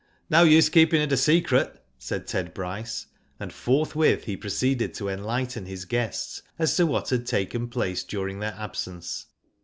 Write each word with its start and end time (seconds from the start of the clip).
*'No 0.31 0.41
use 0.41 0.67
keeping 0.67 0.99
it 0.99 1.11
a 1.11 1.15
secret," 1.15 1.79
said 1.99 2.25
Ted 2.25 2.55
Bryce 2.55 3.05
and 3.39 3.53
forthwith 3.53 4.23
he 4.23 4.35
proceeded 4.35 4.95
to 4.95 5.09
enlighten 5.09 5.67
his 5.67 5.85
guests 5.85 6.41
as 6.57 6.75
to 6.77 6.87
what 6.87 7.11
had 7.11 7.27
taken 7.27 7.67
place 7.67 8.03
during 8.03 8.39
their 8.39 8.55
absence. 8.57 9.27